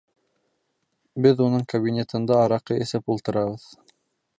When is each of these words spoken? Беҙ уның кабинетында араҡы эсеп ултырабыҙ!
Беҙ 1.25 1.45
уның 1.49 1.67
кабинетында 1.75 2.41
араҡы 2.47 2.83
эсеп 2.87 3.17
ултырабыҙ! 3.17 3.73